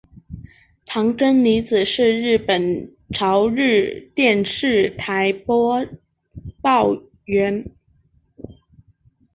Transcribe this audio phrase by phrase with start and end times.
[0.83, 5.85] 堂真理子是日本朝日电视台播
[6.59, 6.89] 报
[7.25, 7.69] 员。